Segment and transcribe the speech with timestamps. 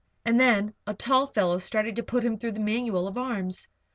[0.25, 3.67] And then a tall fellow started to put him through the manual of arms.